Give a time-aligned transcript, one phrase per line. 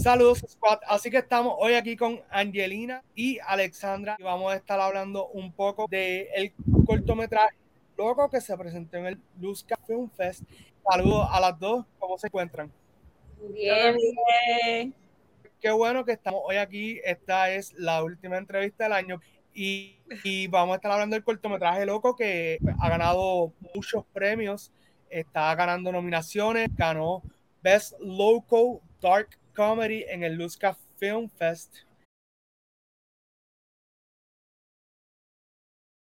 [0.00, 0.78] Saludos, Squad.
[0.86, 5.52] Así que estamos hoy aquí con Angelina y Alexandra y vamos a estar hablando un
[5.52, 6.52] poco del el
[6.86, 7.54] cortometraje
[7.98, 10.44] loco que se presentó en el Luzca Film Fest.
[10.90, 12.72] Saludos a las dos, ¿cómo se encuentran?
[13.52, 14.94] Bien, bien.
[15.60, 16.98] Qué bueno que estamos hoy aquí.
[17.04, 19.20] Esta es la última entrevista del año
[19.52, 24.72] y, y vamos a estar hablando del cortometraje loco que ha ganado muchos premios,
[25.10, 27.22] está ganando nominaciones, ganó
[27.62, 31.80] Best Local Dark Comedy en el Luzca Film Fest.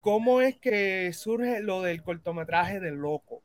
[0.01, 3.43] ¿Cómo es que surge lo del cortometraje de Loco?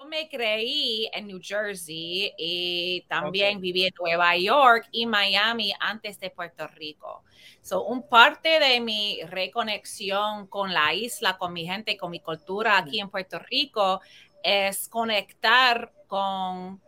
[0.00, 6.18] Yo me creí en New Jersey y también viví en Nueva York y Miami antes
[6.18, 7.22] de Puerto Rico.
[7.62, 12.78] So, un parte de mi reconexión con la isla, con mi gente, con mi cultura
[12.78, 14.00] aquí en Puerto Rico
[14.42, 16.80] es conectar con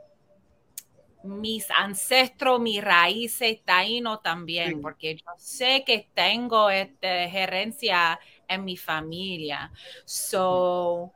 [1.23, 8.18] mis ancestros, mis raíces taíno también, porque yo sé que tengo esta gerencia
[8.49, 9.71] en mi familia.
[10.04, 11.13] So,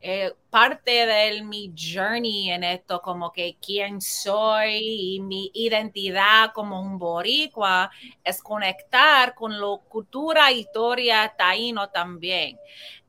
[0.00, 6.80] eh, parte de mi journey en esto, como que quién soy y mi identidad como
[6.80, 7.90] un boricua,
[8.22, 12.58] es conectar con la cultura, historia taíno también.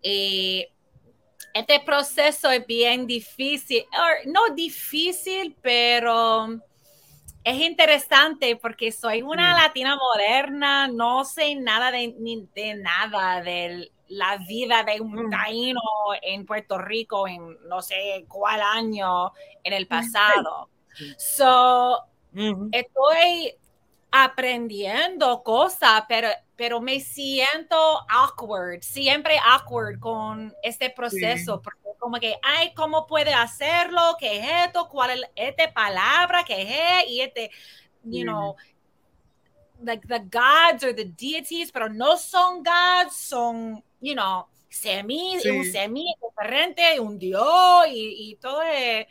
[0.01, 0.67] Y
[1.53, 3.85] este proceso es bien difícil,
[4.25, 6.59] no difícil, pero
[7.43, 12.13] es interesante porque soy una latina moderna, no sé nada de,
[12.53, 15.29] de nada de la vida de un mm.
[15.29, 15.81] taíno
[16.21, 19.31] en Puerto Rico en no sé cuál año
[19.63, 20.69] en el pasado.
[21.17, 21.97] So,
[22.73, 23.55] estoy
[24.11, 26.27] aprendiendo cosas, pero,
[26.59, 33.33] pero me siento awkward, siempre awkward con este proceso, porque como que, ay, ¿cómo puede
[33.33, 34.17] hacerlo?
[34.19, 34.89] ¿Qué es esto?
[34.89, 36.43] ¿Cuál es esta palabra?
[36.45, 36.63] ¿Qué
[36.99, 37.09] es?
[37.09, 37.49] Y este,
[38.03, 38.57] you know,
[39.81, 45.63] like the gods or the deities, pero no son gods, son, you know, semi, un
[45.63, 49.07] semi diferente, un dios y, y todo, es,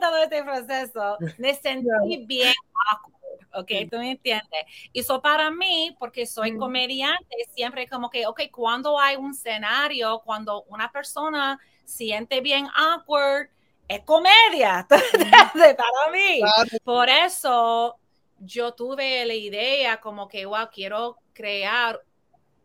[0.00, 2.52] todo este proceso, me sentí bien
[2.90, 3.17] awkward
[3.54, 3.70] ¿ok?
[3.90, 4.64] ¿Tú me entiendes?
[4.92, 10.20] Y eso para mí, porque soy comediante, siempre como que, ok, cuando hay un escenario,
[10.24, 13.48] cuando una persona siente bien awkward,
[13.88, 16.40] es comedia para mí.
[16.84, 17.98] Por eso
[18.38, 22.00] yo tuve la idea como que, wow, quiero crear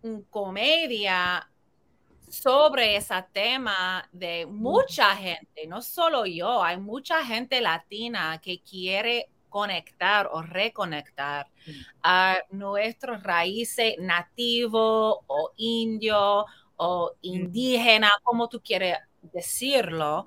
[0.01, 1.49] un comedia
[2.29, 9.29] sobre ese tema de mucha gente, no solo yo, hay mucha gente latina que quiere
[9.53, 11.71] conectar o reconectar mm.
[12.01, 17.17] a nuestros raíces nativo o indio o mm.
[17.21, 20.25] indígena, como tú quieres decirlo.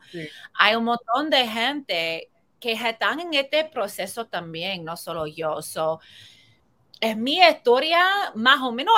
[0.55, 5.61] Hay un montón de gente que están en este proceso también, no solo yo.
[5.61, 5.99] So,
[7.01, 8.95] es mi historia, más o menos,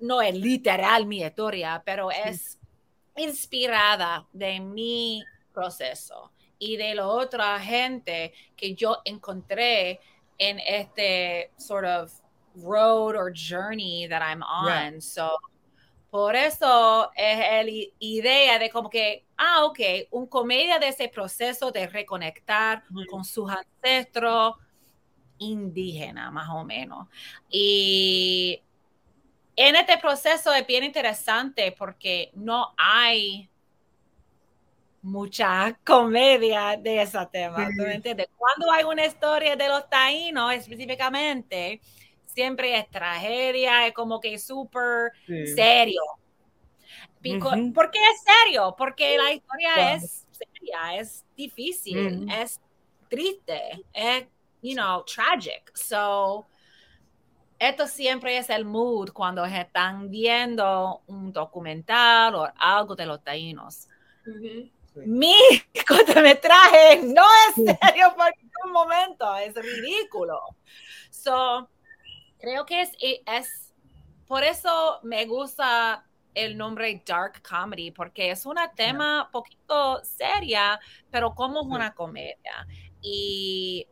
[0.00, 2.58] no es literal mi historia, pero es
[3.16, 6.30] inspirada de mi proceso
[6.62, 9.98] y de la otra gente que yo encontré
[10.38, 12.12] en este sort of
[12.54, 15.00] road or journey that I'm on.
[15.00, 15.36] So,
[16.08, 19.80] por eso es la idea de como que, ah, ok,
[20.12, 24.54] un comedia de ese proceso de reconectar con sus ancestros
[25.38, 27.08] indígenas, más o menos.
[27.50, 28.62] Y
[29.56, 33.50] en este proceso es bien interesante porque no hay
[35.02, 37.68] mucha comedia de ese tema.
[37.76, 38.28] ¿tú me entiendes?
[38.36, 41.80] Cuando hay una historia de los taínos específicamente,
[42.24, 46.00] siempre es tragedia, es como que súper serio.
[47.74, 48.74] ¿Por qué es serio?
[48.78, 52.60] Porque la historia es seria, es difícil, es
[53.08, 54.26] triste, es,
[54.62, 55.70] you know, tragic.
[55.76, 56.46] So,
[57.58, 63.88] esto siempre es el mood cuando están viendo un documental o algo de los taínos
[64.94, 65.34] mi
[65.86, 70.40] cortometraje no es serio por ningún momento, es ridículo.
[71.10, 71.68] So,
[72.38, 73.74] creo que es, es,
[74.26, 76.04] por eso me gusta
[76.34, 80.80] el nombre Dark Comedy, porque es un tema poquito seria,
[81.10, 82.66] pero como es una comedia.
[83.00, 83.86] Y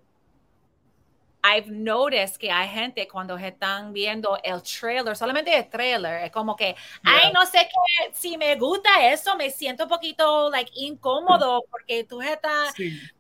[1.43, 6.55] I've noticed que hay gente cuando están viendo el trailer, solamente el trailer, es como
[6.55, 11.65] que, ay, no sé qué, si me gusta eso, me siento un poquito, like, incómodo
[11.71, 12.75] porque tú estás,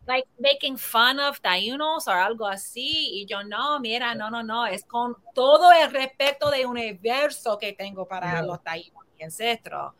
[0.06, 4.66] like, making fun of Tainos o algo así, y yo, no, mira, no, no, no,
[4.66, 9.94] es con todo el respeto de universo que tengo para los Tainos y ancestros.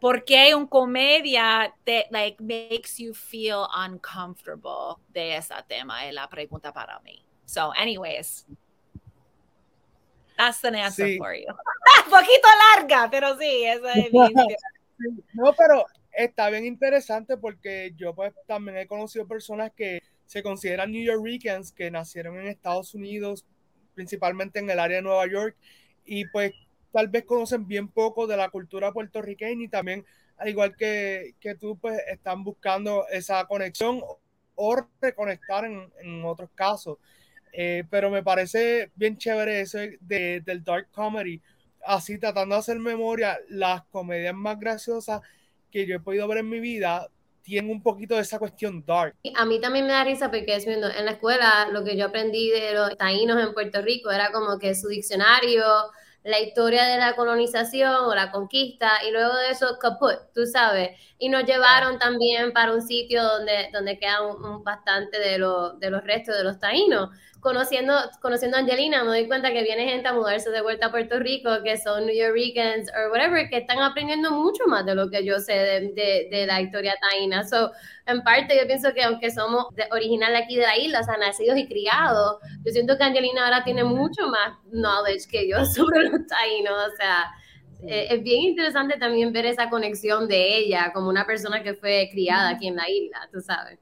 [0.00, 6.06] ¿Por qué un comedia that like makes you feel uncomfortable de ese tema?
[6.06, 7.22] Es la pregunta para mí.
[7.46, 8.46] So, anyways,
[10.36, 11.46] that's the answer for you.
[12.10, 14.10] Poquito larga, pero sí, esa es
[15.34, 20.92] No, pero está bien interesante porque yo pues también he conocido personas que se consideran
[20.92, 23.44] New Yorkers que nacieron en Estados Unidos,
[23.94, 25.56] principalmente en el área de Nueva York,
[26.04, 26.52] y pues
[26.92, 30.04] tal vez conocen bien poco de la cultura puertorriqueña y también,
[30.36, 34.00] al igual que, que tú, pues están buscando esa conexión
[34.54, 36.98] o reconectar en, en otros casos.
[37.52, 41.40] Eh, pero me parece bien chévere eso de, del dark comedy,
[41.84, 45.20] así tratando de hacer memoria, las comedias más graciosas
[45.70, 47.08] que yo he podido ver en mi vida
[47.42, 49.16] tienen un poquito de esa cuestión dark.
[49.34, 52.74] A mí también me da risa porque en la escuela lo que yo aprendí de
[52.74, 55.64] los taínos en Puerto Rico era como que su diccionario,
[56.24, 60.90] la historia de la colonización o la conquista y luego de eso caput, tú sabes.
[61.18, 65.38] Y nos llevaron también para un sitio donde, donde quedan bastante de,
[65.78, 69.88] de los restos de los taínos conociendo, conociendo a Angelina, me doy cuenta que viene
[69.88, 73.58] gente a mudarse de vuelta a Puerto Rico, que son New Yorkers o whatever, que
[73.58, 77.44] están aprendiendo mucho más de lo que yo sé de, la historia taína.
[77.44, 77.72] So,
[78.06, 81.56] en parte, yo pienso que aunque somos de, aquí de la isla, o sea, nacidos
[81.56, 86.26] y criados, yo siento que Angelina ahora tiene mucho más knowledge que yo sobre los
[86.26, 87.32] taínos, o sea.
[87.82, 92.10] Eh, es bien interesante también ver esa conexión de ella como una persona que fue
[92.12, 93.78] criada aquí en la isla, tú sabes.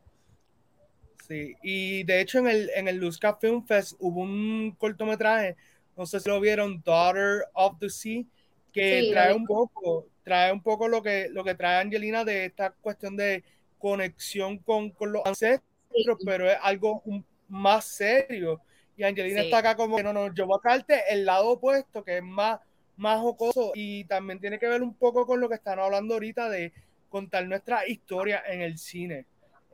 [1.28, 5.56] Sí, y de hecho en el, en el Luzca Film Fest hubo un cortometraje,
[5.94, 8.24] no sé si lo vieron, Daughter of the Sea,
[8.72, 12.70] que trae un poco, trae un poco lo que, lo que trae Angelina de esta
[12.70, 13.44] cuestión de
[13.78, 17.02] conexión con, con los ancestros, pero es algo
[17.48, 18.62] más serio.
[18.96, 22.02] Y Angelina está acá como que no, no, yo voy a traerte el lado opuesto,
[22.02, 22.58] que es más,
[22.96, 26.48] más jocoso, y también tiene que ver un poco con lo que están hablando ahorita
[26.48, 26.72] de
[27.10, 29.26] contar nuestra historia en el cine.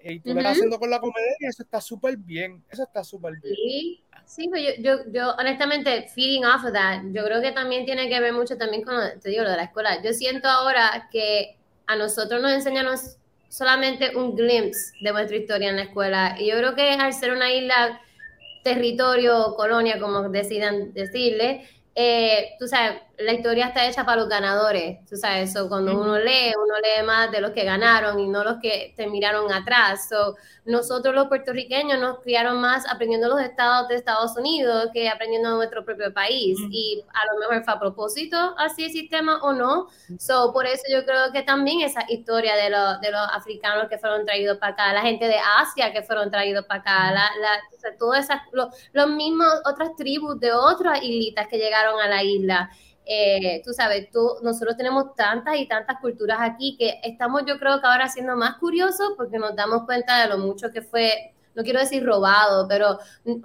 [0.07, 2.63] Y tú lo estás haciendo con la comedia y eso está súper bien.
[2.69, 3.55] Eso está súper bien.
[3.55, 7.87] Sí, sí pues yo, yo, yo, honestamente, feeding off of that, yo creo que también
[7.87, 10.03] tiene que ver mucho también con, te digo, lo de la escuela.
[10.03, 11.57] Yo siento ahora que
[11.87, 12.87] a nosotros nos enseñan
[13.49, 16.37] solamente un glimpse de nuestra historia en la escuela.
[16.39, 18.01] Y yo creo que al ser una isla,
[18.63, 25.05] territorio, colonia, como decidan decirle, eh, tú sabes, la historia está hecha para los ganadores,
[25.07, 28.43] tú sabes, eso cuando uno lee, uno lee más de los que ganaron y no
[28.43, 30.09] los que te miraron atrás.
[30.09, 35.55] So, nosotros los puertorriqueños nos criaron más aprendiendo los estados de Estados Unidos que aprendiendo
[35.57, 39.89] nuestro propio país y a lo mejor fue a propósito así el sistema o no.
[40.19, 43.99] So, por eso yo creo que también esa historia de, los, de los africanos que
[43.99, 47.97] fueron traídos para acá, la gente de Asia que fueron traídos para acá, la, la,
[47.99, 48.41] todas esas,
[48.93, 52.71] los mismos otras tribus de otras islitas que llegaron a la isla.
[53.07, 57.81] Eh, tú sabes, tú, nosotros tenemos tantas y tantas culturas aquí que estamos yo creo
[57.81, 61.63] que ahora siendo más curiosos porque nos damos cuenta de lo mucho que fue, no
[61.63, 62.99] quiero decir robado, pero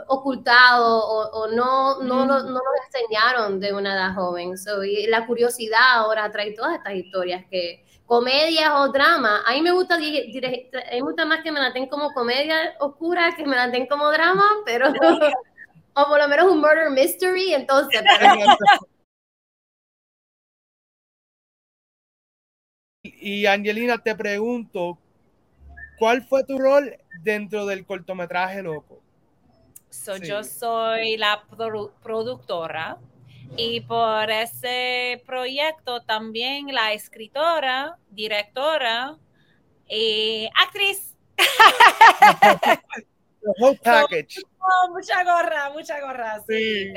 [0.08, 4.54] ocultado o, no, no, no, nos enseñaron de una edad joven.
[4.86, 9.44] y la curiosidad ahora trae todas estas historias que comedias o drama.
[9.46, 12.76] A mí me gusta, a mí me gusta más que me la den como comedia
[12.80, 14.88] oscura que me la den como drama, pero
[15.94, 18.02] o por lo menos un murder mystery, entonces.
[23.22, 24.98] Y Angelina, te pregunto,
[25.98, 29.02] ¿cuál fue tu rol dentro del cortometraje Loco?
[30.24, 31.44] Yo soy la
[32.02, 32.98] productora
[33.58, 39.18] y por ese proyecto también la escritora, directora
[39.88, 41.16] y actriz.
[43.42, 44.42] The whole package.
[44.92, 46.94] mucha gorra, mucha gorra, sí.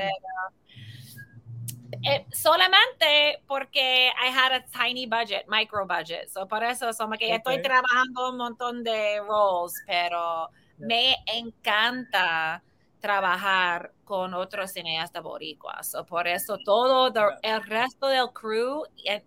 [2.00, 6.28] Eh, solamente porque I had a tiny budget, micro budget.
[6.28, 12.62] So por eso somos que estoy trabajando un montón de roles, pero me encanta
[13.00, 15.90] trabajar con otros cineastas boricuas.
[15.90, 19.22] So por eso todo el resto del crew es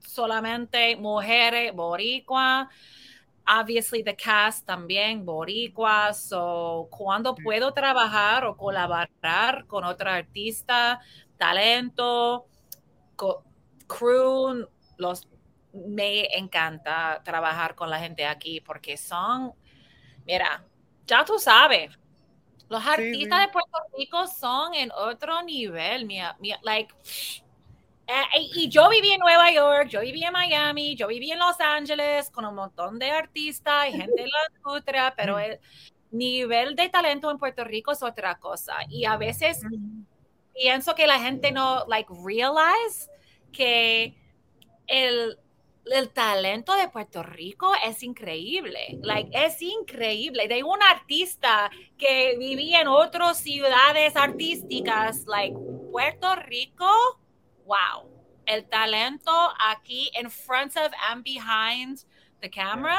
[0.00, 2.68] solamente mujeres boricuas.
[3.46, 6.22] Obviously the cast también boricuas.
[6.28, 11.00] So cuando puedo trabajar o colaborar con otro artista
[11.40, 12.46] talento,
[13.86, 14.68] crew,
[14.98, 15.26] los,
[15.72, 19.54] me encanta trabajar con la gente aquí porque son,
[20.26, 20.62] mira,
[21.06, 21.98] ya tú sabes,
[22.68, 26.94] los artistas de Puerto Rico son en otro nivel, mira, like,
[28.06, 31.38] eh, eh, y yo viví en Nueva York, yo viví en Miami, yo viví en
[31.38, 35.58] Los Ángeles con un montón de artistas y gente de la industria, pero el
[36.10, 38.76] nivel de talento en Puerto Rico es otra cosa.
[38.88, 39.62] Y a veces
[40.60, 43.08] pienso que la gente no, like, realize
[43.52, 44.14] que
[44.86, 45.38] el
[45.86, 50.46] el talento de Puerto Rico es increíble, like, es increíble.
[50.46, 55.56] De un artista que vivía en otras ciudades artísticas, like
[55.90, 56.86] Puerto Rico,
[57.64, 58.08] wow.
[58.46, 59.32] El talento
[59.68, 62.04] aquí in front of and behind
[62.40, 62.98] the camera,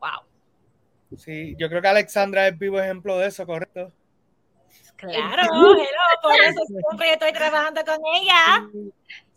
[0.00, 0.22] wow.
[1.16, 3.92] Sí, yo creo que Alexandra es vivo ejemplo de eso, ¿correcto?
[5.02, 5.42] Claro,
[6.22, 8.68] por eso siempre estoy trabajando con ella.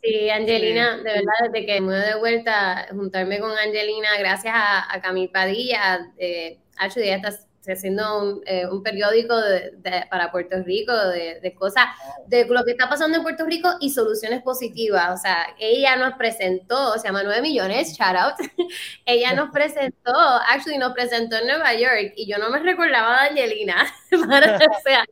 [0.04, 5.02] Sí, Angelina, de verdad, desde que me de vuelta, juntarme con Angelina, gracias a, a
[5.02, 6.60] Camil Padilla, eh,
[6.96, 7.32] ya está
[7.68, 9.74] haciendo un, eh, un periódico de,
[10.12, 11.86] para Puerto Rico de, de, cosas,
[12.28, 15.10] de lo que está pasando en Puerto Rico y soluciones positivas.
[15.12, 18.36] O sea, ella nos presentó, se llama 9 millones, shout out.
[19.06, 20.14] ella nos presentó,
[20.48, 23.92] actually nos presentó en Nueva York y yo no me recordaba de Angelina.
[24.12, 25.04] o sea,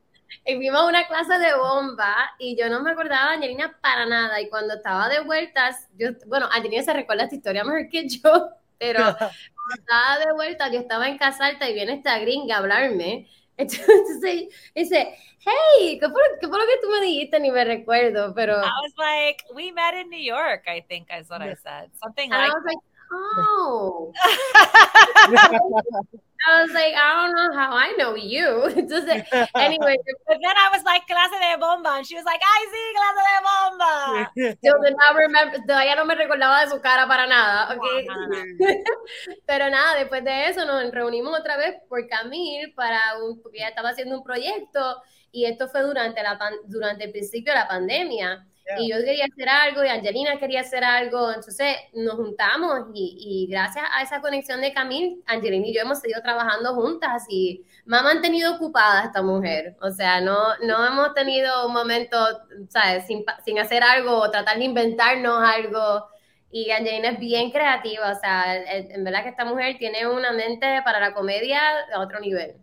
[0.46, 4.42] y vimos una clase de bomba y yo no me acordaba de Angelina para nada.
[4.42, 8.50] Y cuando estaba de vueltas, yo, bueno, Angelina se recuerda esta historia mejor que yo,
[8.78, 12.60] pero cuando estaba de vuelta, yo estaba en casa alta y viene esta gringa a
[12.60, 13.28] hablarme.
[13.58, 17.40] Entonces dice, hey, ¿qué fue, ¿qué fue, lo que tú me dijiste?
[17.40, 18.54] Ni me recuerdo, pero...
[18.54, 21.92] I was like, we met in New York, I think is what I said.
[22.02, 22.78] Something like, like
[23.12, 24.12] oh.
[26.46, 28.68] I was like, I don't know how I know you.
[29.56, 29.96] Anyway.
[30.28, 31.98] But then I was like, clase de bomba.
[31.98, 34.32] And she was like, ay, sí, clase de bomba.
[34.64, 34.74] Yo
[35.16, 37.76] remember, todavía no me recordaba de su cara para nada.
[37.76, 38.08] Okay.
[39.46, 43.70] Pero nada, después de eso nos reunimos otra vez por Camil para un, porque ella
[43.70, 48.46] estaba haciendo un proyecto y esto fue durante, la, durante el principio de la pandemia.
[48.80, 53.86] Y yo quería hacer algo y Angelina quería hacer algo, entonces nos juntamos y, gracias
[53.94, 58.04] a esa conexión de Camil, Angelina y yo hemos seguido trabajando juntas y me ha
[58.04, 59.76] mantenido ocupada esta mujer.
[59.82, 62.18] O sea, no, no hemos tenido un momento,
[62.70, 63.06] ¿sabes?
[63.06, 66.08] Sin, sin hacer algo o tratar de inventarnos algo.
[66.52, 70.82] Y Angelina es bien creativa, o sea, en verdad que esta mujer tiene una mente
[70.86, 71.60] para la comedia
[71.94, 72.56] a otro nivel.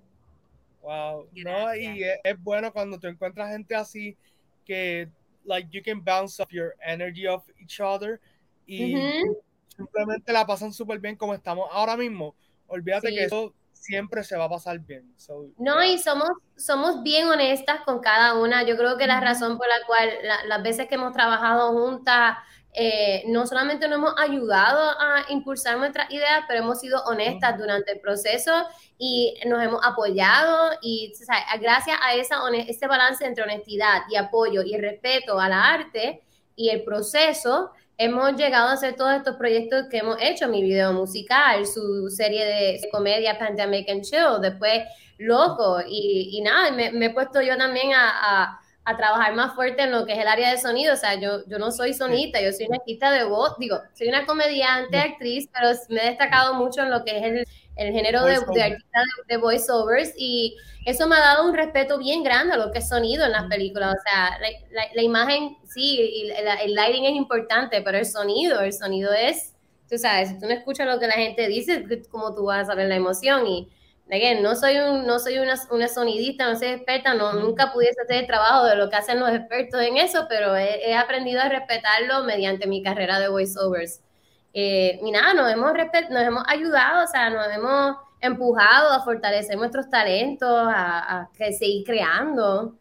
[0.80, 4.16] Wow, no, y es bueno cuando te encuentras gente así
[4.64, 5.09] que
[5.45, 8.21] like you can bounce off your energy of each other
[8.67, 8.95] y
[9.77, 12.35] simplemente la pasan súper bien como estamos ahora mismo.
[12.69, 15.15] Olvídate que eso siempre se va a pasar bien.
[15.59, 18.63] no, y somos, somos bien honestas con cada una.
[18.63, 20.11] Yo creo que la razón por la cual
[20.47, 22.37] las veces que hemos trabajado juntas
[22.73, 27.93] eh, no solamente nos hemos ayudado a impulsar nuestras ideas, pero hemos sido honestas durante
[27.93, 28.53] el proceso
[28.97, 31.13] y nos hemos apoyado y
[31.59, 32.37] gracias a esa,
[32.69, 36.23] ese balance entre honestidad y apoyo y respeto a la arte
[36.55, 40.92] y el proceso, hemos llegado a hacer todos estos proyectos que hemos hecho, mi video
[40.95, 44.85] musical, su serie de comedia Pandemic and Chill, después
[45.19, 50.07] Loco y, nada, me, he puesto yo también a a trabajar más fuerte en lo
[50.07, 50.95] que es el área de sonido.
[50.95, 54.09] O sea, yo, yo no soy sonista, yo soy una artista de voz, digo, soy
[54.09, 57.47] una comediante, actriz, pero me he destacado mucho en lo que es el,
[57.77, 62.23] el género de, de, artista de, voiceovers y eso me ha dado un respeto bien
[62.23, 63.95] grande a lo que es sonido en las películas.
[63.95, 64.39] O sea,
[64.71, 69.55] la, la, imagen, sí, el, el lighting es importante, pero el sonido, el sonido es,
[69.89, 72.73] tú sabes, si tú no escuchas lo que la gente dice, ¿cómo tú vas a
[72.73, 73.47] saber la emoción?
[73.47, 73.71] Y
[74.41, 78.17] no soy, un, no soy una, una, sonidista, no soy experta, no, nunca pudiese hacer
[78.23, 82.25] el trabajo de lo que hacen los expertos en eso, pero he, aprendido a respetarlo
[82.25, 84.00] mediante mi carrera de voiceovers.
[84.52, 85.73] Eh, y nada, nos hemos,
[86.11, 91.85] nos hemos ayudado, o sea, nos hemos empujado a fortalecer nuestros talentos, a, a seguir
[91.85, 92.76] creando.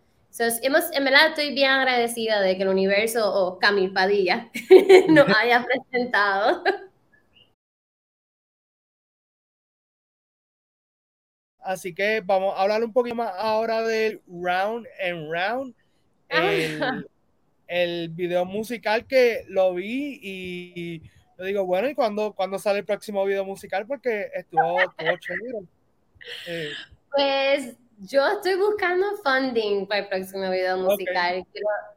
[0.61, 4.49] hemos, en verdad estoy bien agradecida de que el universo o Camil Padilla
[5.09, 6.63] nos haya presentado.
[11.59, 15.75] Así que vamos a hablar un poquito más ahora del Round and Round.
[16.29, 17.07] El,
[17.67, 21.01] el video musical que lo vi y
[21.39, 23.87] yo digo, bueno, ¿y cuándo, sale el próximo video musical?
[23.87, 25.59] Porque estuvo, estuvo chévere.
[26.47, 26.71] Eh,
[27.11, 31.45] pues yo estoy buscando funding para el próximo video musical.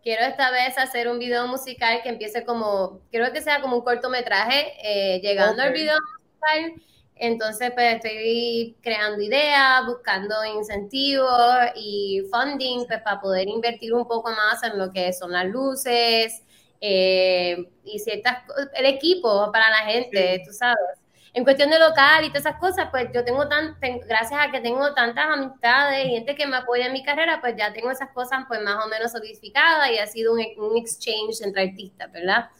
[0.02, 3.82] Quiero, esta vez hacer un video musical que empiece como, quiero que sea como un
[3.82, 6.82] cortometraje, eh, llegando al video musical
[7.22, 14.30] entonces, pues estoy creando ideas, buscando incentivos y funding pues, para poder invertir un poco
[14.30, 16.42] más en lo que son las luces
[16.84, 18.38] eh, y ciertas
[18.74, 20.98] el equipo para la gente, tú sabes.
[21.32, 24.60] En cuestión de local y todas esas cosas, pues yo tengo tan, gracias a que
[24.60, 28.10] tengo tantas amistades y gente que me apoya en mi carrera, pues ya tengo esas
[28.10, 30.40] cosas pues más o menos solidificadas y ha sido un,
[30.76, 32.50] exchange entre artistas, ¿verdad?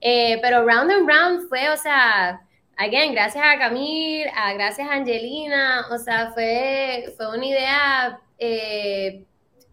[0.00, 2.40] Eh, pero Round and Round fue, o sea,
[2.78, 9.24] again, gracias a Camil, a, gracias a Angelina, o sea, fue, fue una idea, eh,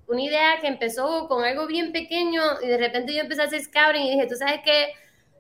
[0.08, 3.62] una idea que empezó con algo bien pequeño y de repente yo empecé a hacer
[3.62, 4.94] scouting y dije, tú sabes que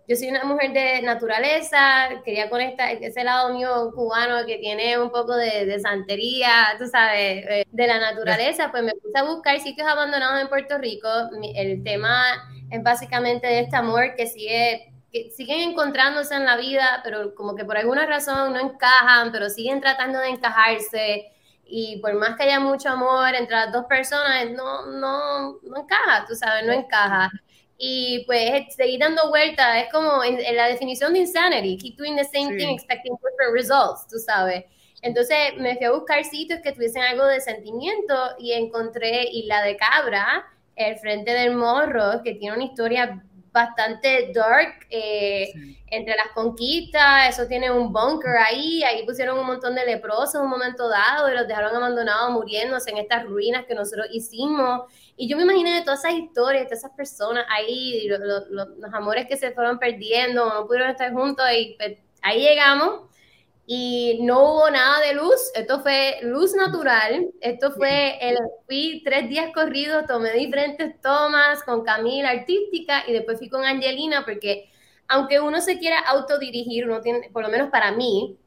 [0.07, 5.11] yo soy una mujer de naturaleza, quería conectar ese lado mío cubano que tiene un
[5.11, 9.87] poco de, santería, tú sabes, eh, de la naturaleza, pues me puse a buscar sitios
[9.87, 11.07] abandonados en Puerto Rico.
[11.55, 12.21] El tema
[12.69, 17.55] es básicamente de este amor que sigue que siguen encontrándose en la vida, pero como
[17.55, 21.27] que por alguna razón no encajan, pero siguen tratando de encajarse
[21.65, 26.25] y por más que haya mucho amor entre las dos personas, no, no, no encaja,
[26.27, 27.29] tú sabes, no encaja.
[27.77, 32.23] Y pues seguir dando vueltas, es como en, la definición de insanity, keep doing the
[32.25, 34.65] same thing, expecting different results, tú sabes.
[35.01, 39.75] Entonces me fui a buscar sitios que tuviesen algo de sentimiento y encontré Isla de
[39.75, 45.53] Cabra, el frente del morro, que tiene una historia bastante dark eh,
[45.87, 50.41] entre las conquistas, eso tiene un bunker ahí, ahí pusieron un montón de leprosos en
[50.41, 54.91] un momento dado y los dejaron abandonados muriéndose en estas ruinas que nosotros hicimos.
[55.15, 59.37] Y yo me imaginé de todas esas historias, de esas personas ahí, los amores que
[59.37, 63.12] se fueron perdiendo, no pudieron estar juntos, y pues, ahí llegamos
[63.65, 69.29] y no hubo nada de luz, esto fue luz natural, esto fue, el, fui tres
[69.29, 74.69] días corridos, tomé diferentes tomas con Camila artística y después fui con Angelina porque
[75.07, 78.37] aunque uno se quiera autodirigir, uno tiene, por lo menos para mí,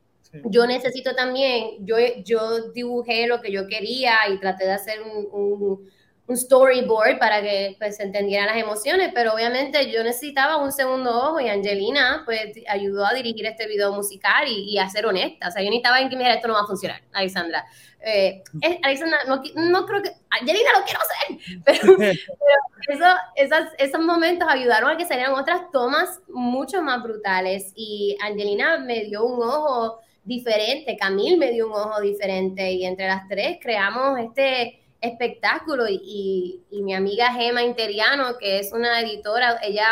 [0.44, 5.28] yo necesito también, yo, yo dibujé lo que yo quería y traté de hacer un
[5.32, 5.90] un
[6.35, 11.40] storyboard para que pues, se entendieran las emociones, pero obviamente yo necesitaba un segundo ojo
[11.40, 15.62] y Angelina pues ayudó a dirigir este video musical y, a ser honesta, o sea,
[15.62, 17.64] yo necesitaba en que me dijera esto no va a funcionar, Alexandra.
[18.00, 18.42] Eh,
[18.83, 21.97] Alexandra, no, no, creo que, Angelina lo quiero hacer, pero,
[22.87, 23.06] pero
[23.37, 29.04] eso, esos momentos ayudaron a que salieran otras tomas mucho más brutales y Angelina me
[29.04, 34.18] dio un ojo diferente, Camil me dio un ojo diferente y entre las tres creamos
[34.18, 35.86] este espectáculo.
[35.88, 39.88] Y, mi amiga Gema Interiano, que es una editora, ella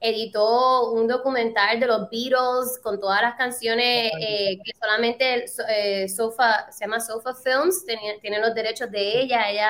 [0.00, 6.70] editó un documental de los Beatles con todas las canciones eh, que solamente eh, Sofa,
[6.72, 9.68] se llama Sofa Films, tiene, los derechos de ella, ella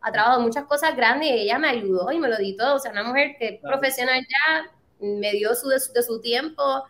[0.00, 2.90] ha trabajado muchas cosas grandes y ella me ayudó y me lo editó, o sea,
[2.90, 6.84] una mujer que es profesional ya, me dio su, de, su, tiempo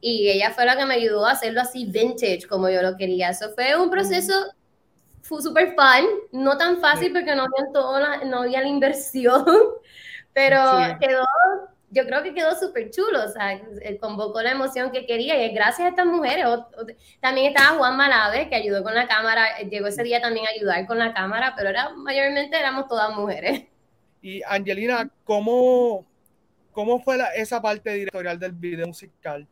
[0.00, 3.30] y ella fue la que me ayudó a hacerlo así vintage como yo lo quería.
[3.30, 4.34] Eso fue un proceso
[5.24, 9.44] fue súper fun, no tan fácil porque no había, todo no había la inversión,
[10.34, 10.60] pero
[11.00, 11.24] quedó,
[11.90, 13.58] yo creo que quedó súper chulo, o sea,
[14.00, 16.44] convocó la emoción que quería y gracias a estas mujeres.
[17.20, 20.86] también estaba Juan Malave, que ayudó con la cámara, llegó ese día también a ayudar
[20.86, 23.64] con la cámara, pero era, mayormente éramos todas mujeres.
[24.26, 26.06] Y Angelina, ¿cómo,
[26.72, 29.46] cómo fue esa parte directorial del video musical?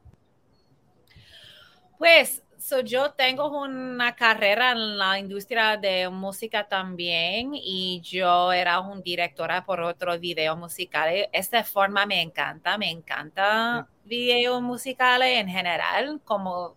[1.98, 8.78] Pues So, yo tengo una carrera en la industria de música también y yo era
[8.78, 11.26] un directora por otros videos musicales.
[11.32, 16.76] Esta forma me encanta, me encanta videos musicales en general, como,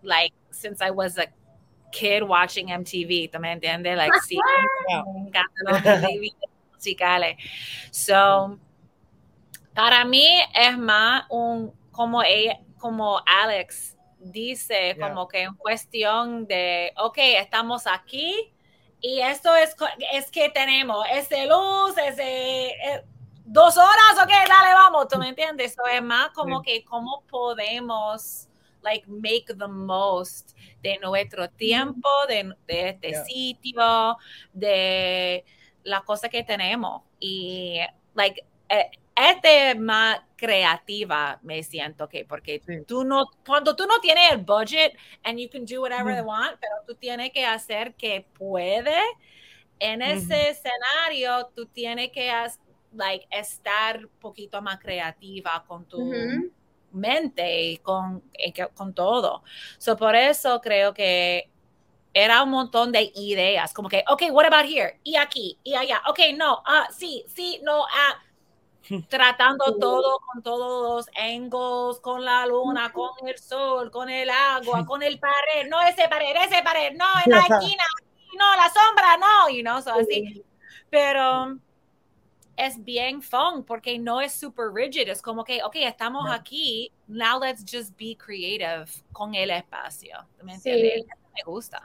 [0.00, 1.26] like, since I was a
[1.92, 3.98] kid watching MTV, ¿tú me entiendes?
[3.98, 4.38] Like, sí,
[4.88, 6.34] me encantan los videos
[6.72, 7.36] musicales.
[7.90, 8.58] So,
[9.74, 16.92] para mí es más un, como, ella, como Alex dice como que en cuestión de,
[16.96, 18.52] ok, estamos aquí
[19.00, 19.74] y esto es,
[20.12, 22.68] es que tenemos ese luz, ese...
[22.68, 23.04] Eh,
[23.52, 25.72] dos horas, ok, dale, vamos, ¿tú me entiendes?
[25.72, 28.48] Eso es más como que cómo podemos,
[28.80, 34.16] like, make the most de nuestro tiempo, de, este sitio,
[34.52, 35.44] de
[35.82, 37.02] la cosa que tenemos.
[37.18, 37.80] Y,
[38.14, 44.32] like, eh, este más creativa me siento que porque tú no cuando tú no tienes
[44.32, 48.26] el budget and you can do whatever you want pero tú tienes que hacer que
[48.38, 48.96] puede
[49.78, 52.30] en ese escenario tú tienes que
[52.94, 56.10] like estar un poquito más creativa con tu
[56.92, 58.22] mente y con,
[58.74, 59.42] con todo.
[59.78, 61.50] So por eso creo que
[62.12, 64.98] era un montón de ideas, como que, ok, what about here?
[65.04, 68.20] Y aquí, y allá, ok, no, ah, sí, sí, no, ah,
[69.08, 74.84] tratando todo con todos los angles, con la luna, con el sol, con el agua,
[74.86, 77.84] con el pared, no ese pared, ese pared, no, en la esquina,
[78.36, 80.44] no, la sombra, no, y no, so así.
[80.88, 81.58] Pero
[82.56, 87.40] es bien fun porque no es super rigid, es como que, ok, estamos aquí, now
[87.40, 90.26] let's just be creative con el espacio.
[90.42, 91.06] ¿Me entiendes?
[91.34, 91.82] Me gusta.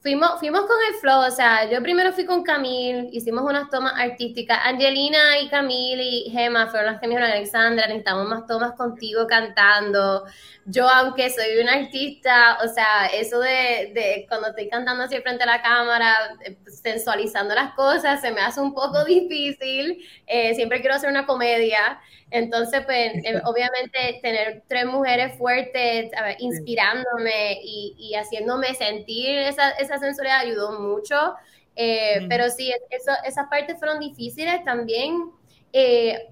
[0.00, 3.92] Fuimos, fuimos con el flow, o sea, yo primero fui con Camille, hicimos unas tomas
[3.96, 4.60] artísticas.
[4.62, 9.26] Angelina y Camille y Gemma fueron las que me dijeron, Alexandra, necesitamos más tomas contigo
[9.26, 10.24] cantando.
[10.64, 15.42] Yo, aunque soy una artista, o sea, eso de, de cuando estoy cantando así frente
[15.42, 20.04] a la cámara, eh, sensualizando las cosas, se me hace un poco difícil.
[20.26, 22.00] Eh, siempre quiero hacer una comedia.
[22.30, 29.98] Entonces, pues, eh, obviamente, tener tres mujeres fuertes, inspirándome y, y, haciéndome sentir esa, esa
[29.98, 31.34] sensualidad ayudó mucho.
[31.74, 35.30] Eh, pero sí, eso, esas partes fueron difíciles también.
[35.72, 36.28] Eh,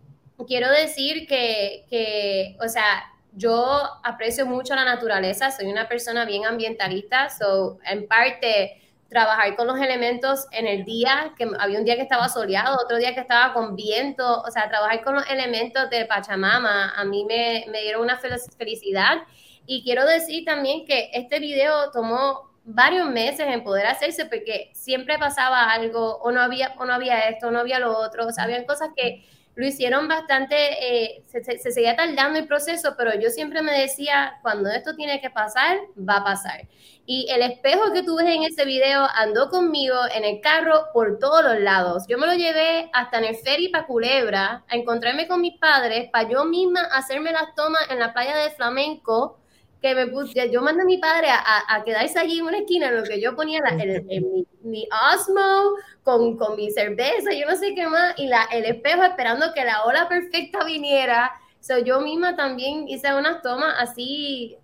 [0.47, 6.47] quiero decir que, que, o sea, yo aprecio mucho la naturaleza, soy una persona bien
[6.47, 11.95] ambientalista, so, en parte trabajar con los elementos en el día, que había un día
[11.95, 15.89] que estaba soleado, otro día que estaba con viento, o sea, trabajar con los elementos
[15.91, 19.19] de Pachamama, a mí me, me dieron una felicidad.
[19.67, 25.19] Y quiero decir también que este video tomó varios meses en poder hacerse porque siempre
[25.19, 28.33] pasaba algo o no había o no había esto, o no había lo otro, o
[28.33, 29.25] sea, habían cosas que
[29.57, 34.39] lo hicieron bastante, eh, se, se, seguía tardando el proceso, pero yo siempre me decía,
[34.43, 36.67] cuando esto tiene que pasar, va a pasar.
[37.07, 41.19] Y el espejo que tú ves en ese video andó conmigo en el carro por
[41.19, 42.05] todos los lados.
[42.09, 46.09] Yo me lo llevé hasta en el ferry para Culebra a encontrarme con mis padres,
[46.11, 49.39] para yo misma hacerme las tomas en la playa de Flamenco,
[49.85, 52.89] que me puse, yo mandé a mi padre a, a, quedarse allí en una esquina
[52.89, 57.47] en lo que yo ponía la, el, mi, mi, Osmo con, con, mi cerveza, yo
[57.47, 61.33] no sé qué más, y la, el espejo esperando que la ola perfecta viniera.
[61.61, 64.57] So, yo misma también hice unas tomas así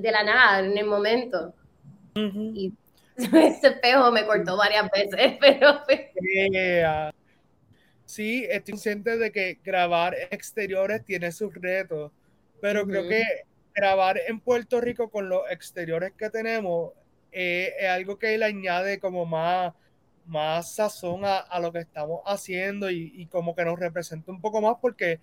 [0.00, 1.54] de la nada, en el momento.
[2.16, 2.72] Y
[3.16, 5.82] ese espejo me cortó varias veces, pero...
[8.06, 12.10] Sí, estoy consciente de que grabar exteriores tiene sus retos,
[12.60, 13.24] pero creo que
[13.74, 16.92] grabar en Puerto Rico con los exteriores que tenemos
[17.32, 19.74] eh, es algo que le añade como más,
[20.26, 24.76] más sazón a, lo que estamos haciendo y, como que nos representa un poco más
[24.80, 25.18] porque,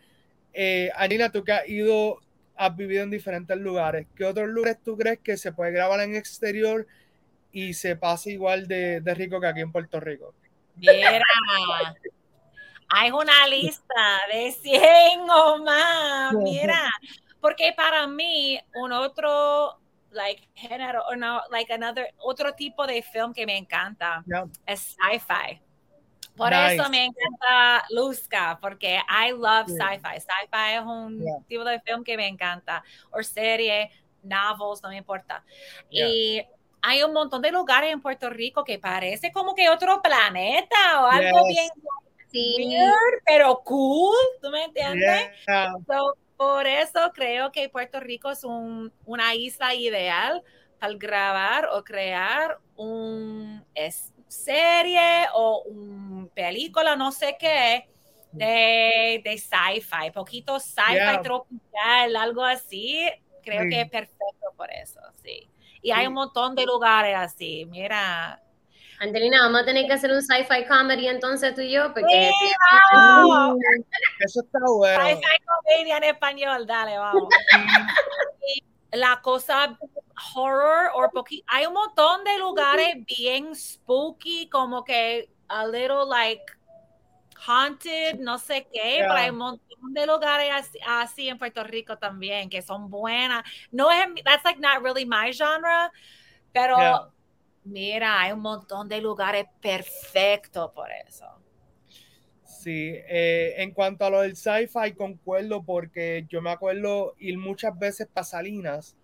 [0.53, 2.19] eh, Anina, tú que has ido,
[2.57, 6.15] has vivido en diferentes lugares, ¿qué otros lugares tú crees que se puede grabar en
[6.15, 6.85] exterior
[7.53, 10.33] y se pasa igual de, de rico que aquí en Puerto Rico?
[10.75, 11.23] Mira,
[12.89, 14.81] hay una lista de 100
[15.29, 16.33] o más.
[16.33, 16.89] Mira,
[17.41, 19.79] porque para mí, un otro
[20.11, 24.23] like género o no like another otro tipo de film que me encanta
[24.65, 25.61] es sci-fi.
[26.35, 30.19] Por eso me encanta Luzca, porque I love sci-fi.
[30.19, 32.83] Sci-fi es un tipo de film que me encanta.
[33.11, 33.91] O serie,
[34.23, 35.43] novels, no me importa.
[35.89, 36.41] Y
[36.81, 41.05] hay un montón de lugares en Puerto Rico que parece como que otro planeta o
[41.05, 41.69] algo bien
[42.33, 45.31] weird, pero cool, ¿tú me entiendes?
[46.41, 50.41] Por eso creo que Puerto Rico es un, una isla ideal
[50.79, 53.63] para grabar o crear un
[54.27, 57.87] serie o una película, no sé qué,
[58.31, 63.07] de, de sci-fi, poquito sci-fi tropical, algo así.
[63.43, 65.47] Creo que es perfecto por eso, sí.
[65.83, 67.67] Y hay un montón de lugares así.
[67.67, 68.41] Mira,
[69.01, 72.29] Angelina, vamos a tener que hacer un sci-fi comedy entonces tú y yo, porque...
[72.39, 72.51] Sí,
[72.93, 73.57] vamos.
[74.19, 75.03] Eso está bueno.
[75.03, 77.27] Sci-fi comedy en español, dale, vamos.
[78.91, 79.75] la cosa
[80.35, 86.43] horror o poquito, hay un montón de lugares bien spooky, como que a little like
[87.47, 91.97] haunted, no sé qué, pero hay un montón de lugares así, así, en Puerto Rico
[91.97, 93.43] también que son buenas.
[93.71, 95.89] No es, that's like not really my genre,
[96.53, 97.11] pero
[97.63, 101.27] Mira, hay un montón de lugares perfectos por eso.
[102.43, 107.77] Sí, eh, en cuanto a lo del sci-fi, concuerdo porque yo me acuerdo ir muchas
[107.77, 108.95] veces para Salinas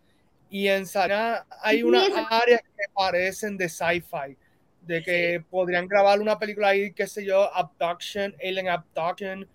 [0.49, 4.37] y en Salinas hay unas áreas que parecen de sci-fi,
[4.81, 9.47] de que podrían grabar una película ahí, qué sé yo, Abduction, Alien Abduction,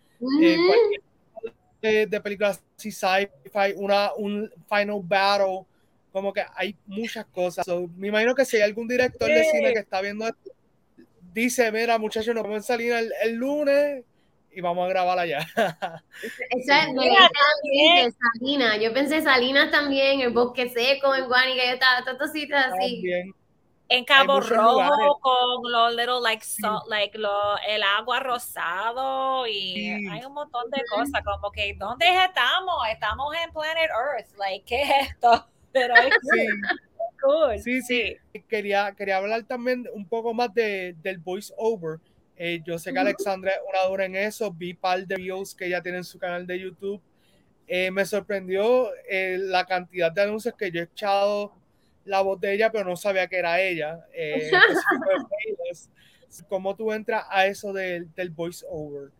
[0.42, 0.56] eh,
[1.80, 5.66] de, de películas así sci-fi, una, un Final Battle
[6.12, 7.66] como que hay muchas cosas.
[7.96, 10.50] me imagino que si hay algún director de cine que está viendo esto,
[11.32, 14.04] dice, mira muchachos, nos vamos a salir el, lunes
[14.52, 15.38] y vamos a grabar allá.
[16.50, 17.02] Exacto,
[18.38, 18.78] Salinas.
[18.80, 23.02] Yo pensé Salinas también, el Bosque Seco, en Guanica, yo estaba todos sitios así.
[23.88, 30.24] En Cabo Rojo con los little like salt, like lo, el agua rosado y hay
[30.24, 32.74] un montón de cosas como que ¿dónde estamos?
[32.90, 35.46] Estamos en Planet Earth, like ¿qué es esto?
[35.72, 36.14] Pero es
[37.22, 37.58] cool.
[37.58, 38.16] Sí, sí.
[38.48, 41.98] Quería, quería hablar también un poco más de, del voice over.
[42.36, 44.50] Eh, yo sé que Alexandra es una dura en eso.
[44.50, 47.00] Vi par de videos que ella tiene en su canal de YouTube.
[47.66, 51.54] Eh, me sorprendió eh, la cantidad de anuncios que yo he echado
[52.04, 54.04] la voz de ella, pero no sabía que era ella.
[54.12, 54.50] Eh,
[56.48, 59.10] ¿Cómo tú entras a eso del, del voice over?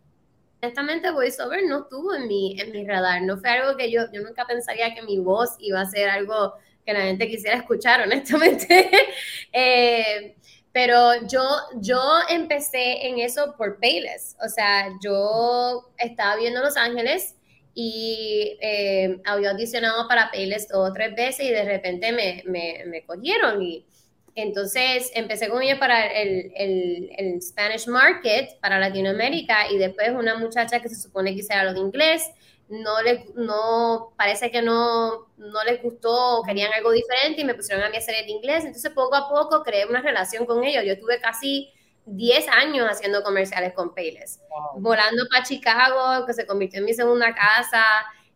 [0.63, 4.23] Honestamente voiceover no estuvo en mi, en mi radar, no fue algo que yo, yo
[4.23, 6.55] nunca pensaría que mi voz iba a ser algo
[6.87, 8.91] que la gente quisiera escuchar, honestamente.
[9.53, 10.37] eh,
[10.73, 11.43] pero yo,
[11.81, 14.37] yo empecé en eso por Payless.
[14.45, 17.35] O sea, yo estaba viendo Los Ángeles
[17.75, 22.85] y eh, había audicionado para Payless dos o tres veces y de repente me, me,
[22.87, 23.61] me cogieron.
[23.63, 23.85] Y
[24.35, 30.37] entonces empecé con ellos para el, el, el, Spanish Market, para Latinoamérica, y después una
[30.39, 32.31] muchacha que se supone que hiciera lo de inglés
[32.73, 37.85] no les, no, parece que no, no les gustó, querían algo diferente y me pusieron
[37.85, 38.65] a mí a hacer el inglés.
[38.65, 40.83] Entonces, poco a poco creé una relación con ellos.
[40.87, 41.71] Yo tuve casi
[42.07, 44.41] 10 años haciendo comerciales con Payless,
[44.77, 47.85] volando para Chicago, que se convirtió en mi segunda casa,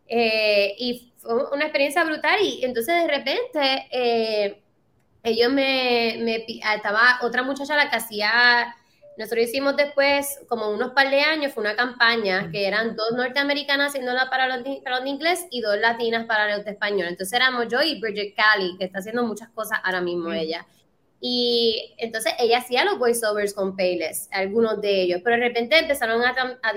[0.07, 2.39] eh, y fue una experiencia brutal.
[2.41, 4.61] Y entonces, de repente, eh,
[5.27, 8.75] ellos me, me, estaba otra muchacha la que hacía
[9.17, 13.87] nosotros hicimos después, como unos par de años, fue una campaña que eran dos norteamericanas
[13.87, 17.07] haciéndola para los, para los de inglés y dos latinas para los de español.
[17.07, 20.67] Entonces éramos yo y Bridget Cali, que está haciendo muchas cosas ahora mismo ella.
[21.19, 26.21] Y entonces ella hacía los voiceovers con Payless, algunos de ellos, pero de repente empezaron
[26.23, 26.73] a, a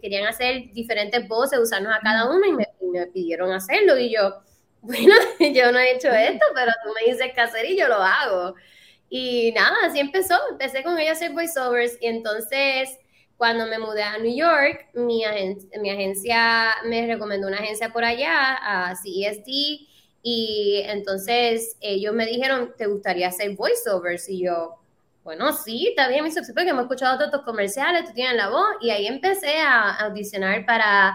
[0.00, 3.98] querían hacer diferentes voces, usarnos a cada uno y me, y me, pidieron hacerlo.
[3.98, 4.42] Y yo,
[4.82, 7.96] bueno, yo no he hecho esto, pero tú me dices qué hacer y yo lo
[7.96, 8.54] hago.
[9.10, 10.38] Y nada, así empezó.
[10.50, 12.98] Empecé con ella a hacer voiceovers y entonces
[13.36, 15.22] cuando me mudé a New York, mi,
[15.80, 19.88] mi agencia me recomendó una agencia por allá, a CESD,
[20.22, 24.28] y entonces ellos me dijeron, ¿te gustaría hacer voiceovers?
[24.28, 24.76] Y yo,
[25.24, 28.76] bueno, sí, está bien, me porque hemos escuchado todos tus comerciales, tú tienes la voz,
[28.82, 31.14] y ahí empecé a audicionar para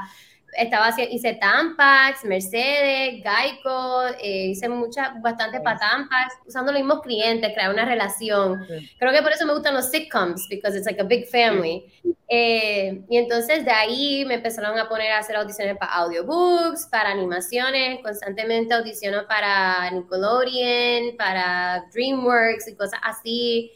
[0.58, 7.52] estaba hice Tampax, Mercedes, Geico, eh, hice muchas, bastante para Tampax, usando los mismos clientes,
[7.54, 8.66] crear una relación.
[8.98, 11.86] Creo que por eso me gustan los sitcoms, because it's like a big family.
[12.28, 17.12] Eh, y entonces de ahí me empezaron a poner a hacer audiciones para audiobooks, para
[17.12, 23.72] animaciones, constantemente audiciono para Nickelodeon, para DreamWorks y cosas así.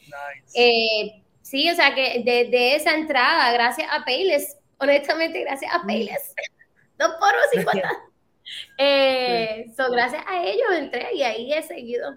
[0.55, 5.79] Eh, sí, o sea que desde de esa entrada, gracias a Payless, honestamente, gracias a
[5.79, 5.87] mm.
[5.87, 6.33] Payless
[6.99, 7.89] dos por cincuenta.
[8.77, 12.15] eh, so, gracias a ellos entré y ahí he seguido.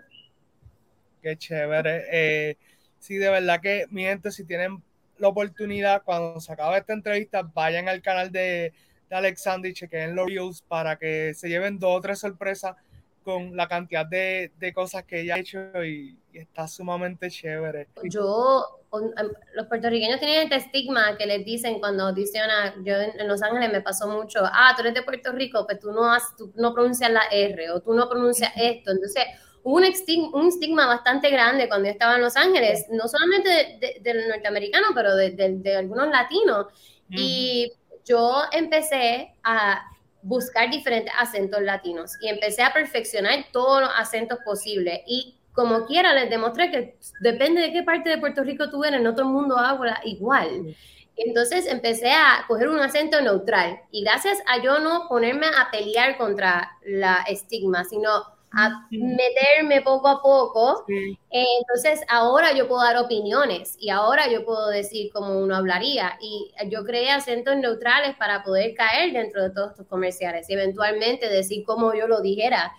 [1.22, 2.04] Qué chévere.
[2.10, 2.56] Eh,
[2.98, 4.82] sí, de verdad que, mi gente, si tienen
[5.18, 8.72] la oportunidad, cuando se acabe esta entrevista, vayan al canal de,
[9.08, 12.74] de Alexander y chequen los reviews para que se lleven dos o tres sorpresas
[13.22, 17.86] con la cantidad de, de cosas que ella ha hecho y, y está sumamente chévere.
[18.02, 23.42] Yo Em, los puertorriqueños tienen este estigma que les dicen cuando audicionan, yo en, Los
[23.42, 26.52] Ángeles me pasó mucho, ah, tú eres de Puerto Rico, pues tú no, has, tú
[26.56, 28.90] no pronuncias la R o tú no pronuncias esto.
[28.90, 29.24] Entonces,
[29.62, 34.00] hubo un estigma, un estigma bastante grande cuando yo estaba en Los Ángeles, no solamente
[34.00, 36.66] del norteamericano, pero de, de, algunos latinos.
[37.08, 37.72] Y
[38.04, 39.82] yo empecé a
[40.22, 45.00] buscar diferentes acentos latinos y empecé a perfeccionar todos los acentos posibles.
[45.06, 49.00] Y como quiera, les demostré que depende de qué parte de Puerto Rico tú eres,
[49.00, 50.74] en todo el mundo habla igual.
[51.16, 53.80] Entonces empecé a coger un acento neutral.
[53.90, 58.10] Y gracias a yo no ponerme a pelear contra la estigma, sino
[58.54, 60.84] a meterme poco a poco,
[61.30, 66.18] entonces ahora yo puedo dar opiniones y ahora yo puedo decir cómo uno hablaría.
[66.20, 71.28] Y yo creé acentos neutrales para poder caer dentro de todos estos comerciales y eventualmente
[71.28, 72.72] decir como yo lo dijera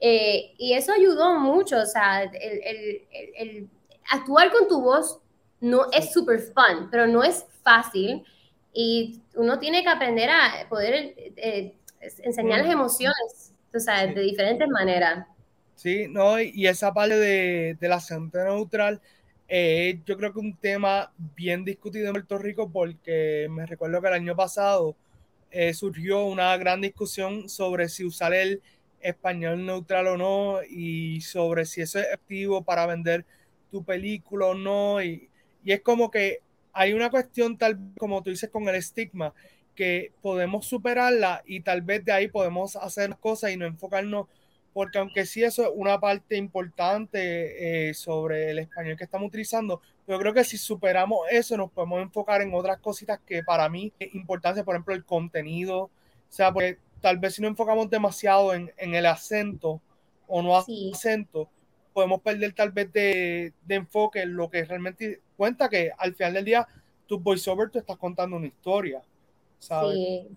[0.00, 3.68] eh, y eso ayudó mucho, o sea, el,
[4.10, 5.18] actuar con tu voz
[5.60, 8.24] no es súper fun, pero no es fácil.
[8.72, 11.74] Y uno tiene que aprender a poder eh,
[12.22, 15.26] enseñar las emociones, o sea, de diferentes maneras.
[15.74, 19.00] Sí, no, y esa parte de, del acento neutral,
[19.48, 24.08] eh, yo creo que un tema bien discutido en Puerto Rico porque me recuerdo que
[24.08, 24.96] el año pasado
[25.72, 28.60] surgió una gran discusión sobre si usar el
[29.00, 33.24] español neutral o no y sobre si eso es efectivo para vender
[33.70, 35.02] tu película o no.
[35.02, 35.28] Y,
[35.64, 36.40] y es como que
[36.72, 39.34] hay una cuestión tal como tú dices con el estigma
[39.74, 44.26] que podemos superarla y tal vez de ahí podemos hacer cosas y no enfocarnos
[44.72, 49.80] porque aunque sí eso es una parte importante eh, sobre el español que estamos utilizando,
[50.06, 53.92] yo creo que si superamos eso nos podemos enfocar en otras cositas que para mí
[53.98, 55.90] es importante, por ejemplo el contenido, o
[56.28, 59.80] sea, porque tal vez si no enfocamos demasiado en, el acento
[60.26, 61.48] o no acento,
[61.92, 66.44] podemos perder tal vez de, enfoque en lo que realmente cuenta que al final del
[66.44, 66.66] día
[67.06, 69.02] tu voiceover te estás contando una historia.
[69.58, 69.94] ¿sabes?
[69.94, 70.28] Sí,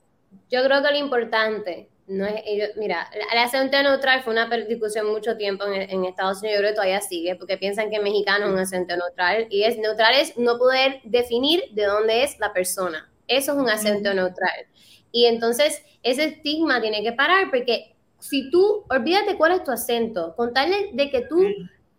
[0.49, 2.43] yo creo que lo importante no es,
[2.75, 6.75] mira, el acento neutral fue una discusión mucho tiempo en, Estados Unidos, yo creo que
[6.75, 10.57] todavía sigue, porque piensan que mexicano es un acento neutral, y es neutral es no
[10.57, 13.09] poder definir de dónde es la persona.
[13.27, 14.67] Eso es un acento neutral.
[15.11, 20.35] Y entonces ese estigma tiene que parar, porque si tú, olvídate cuál es tu acento,
[20.35, 21.43] contarle de que tú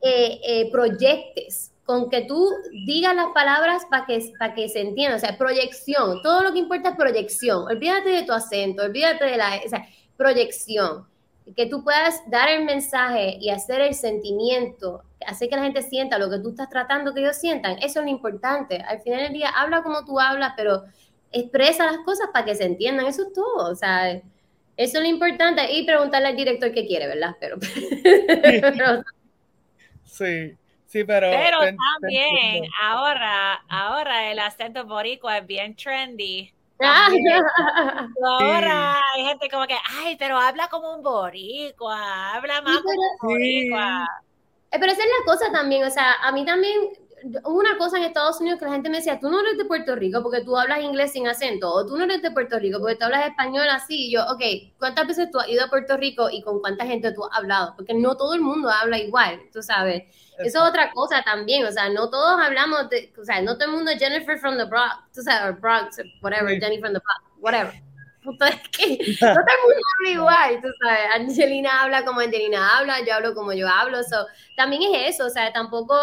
[0.00, 2.48] eh, eh, proyectes con que tú
[2.86, 6.60] digas las palabras para que, para que se entienda, o sea, proyección, todo lo que
[6.60, 9.60] importa es proyección, olvídate de tu acento, olvídate de la
[10.16, 11.06] proyección,
[11.56, 16.18] que tú puedas dar el mensaje y hacer el sentimiento, hacer que la gente sienta
[16.18, 19.32] lo que tú estás tratando que ellos sientan, eso es lo importante, al final del
[19.32, 20.84] día habla como tú hablas, pero
[21.32, 24.22] expresa las cosas para que se entiendan, eso es todo, o sea, eso
[24.76, 27.36] es lo importante y preguntarle al director qué quiere, ¿verdad?
[27.40, 27.56] Pero,
[30.04, 30.56] sí.
[30.92, 31.30] Sí, pero.
[31.30, 31.58] Pero
[32.00, 36.52] también, ahora, ahora el acento boricua es bien trendy.
[38.22, 43.16] ahora hay gente como que, ay, pero habla como un boricua, habla más como un
[43.22, 44.06] boricua.
[44.70, 46.74] Eh, pero esa es la cosa también, o sea, a mí también,
[47.44, 49.64] hubo una cosa en Estados Unidos que la gente me decía, tú no eres de
[49.64, 52.78] Puerto Rico porque tú hablas inglés sin acento, o tú no eres de Puerto Rico
[52.80, 54.06] porque tú hablas español así.
[54.06, 54.42] Y yo, ok,
[54.78, 57.74] ¿cuántas veces tú has ido a Puerto Rico y con cuánta gente tú has hablado?
[57.76, 60.04] Porque no todo el mundo habla igual, tú sabes.
[60.38, 63.66] Eso es otra cosa también, o sea, no todos hablamos de, o sea, no todo
[63.66, 67.40] el mundo es Jennifer from the Bronx, tú sabes, Bronx, whatever, Jennifer from the Bronx,
[67.40, 67.72] whatever.
[68.22, 73.04] Es que no todo el mundo habla igual, tú sabes, Angelina habla como Angelina habla,
[73.04, 75.96] yo hablo como yo hablo, so, también es eso, o sea, tampoco,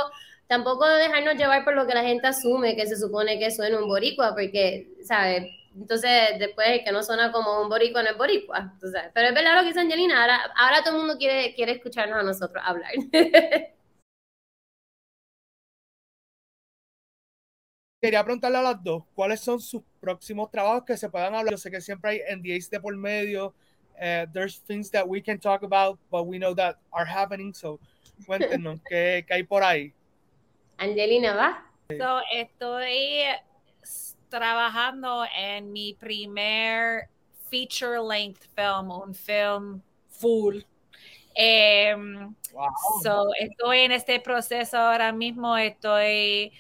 [0.50, 3.88] tampoco dejarnos llevar por lo que la gente asume que se supone que suena un
[3.88, 5.44] boricua, porque, ¿sabes?
[5.76, 8.72] Entonces, después que no suena como un boricua, no es boricua.
[8.74, 11.74] Entonces, pero es verdad lo que dice Angelina, ahora, ahora todo el mundo quiere, quiere
[11.74, 12.92] escucharnos a nosotros hablar.
[18.02, 21.52] quería preguntarle a las dos, ¿cuáles son sus próximos trabajos que se puedan hablar?
[21.52, 23.54] Yo sé que siempre hay NDAs de por medio.
[24.02, 27.54] Uh, there's things that we can talk about, but we know that are happening.
[27.54, 27.80] So,
[28.26, 29.94] cuéntenos, ¿qué, ¿qué, hay por ahí?
[30.80, 31.66] Angelina, ¿va?
[31.90, 33.24] So, estoy
[34.30, 37.10] trabajando en mi primer
[37.50, 40.62] feature length film, un film full.
[41.36, 42.70] Um, wow.
[43.04, 46.54] So, estoy en este proceso ahora mismo, estoy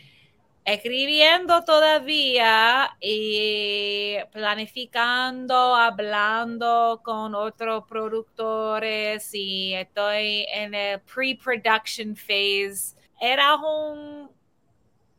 [0.65, 12.98] escribiendo todavía y planificando, hablando con otros productores y estoy en el pre-production phase.
[13.19, 14.29] Era un,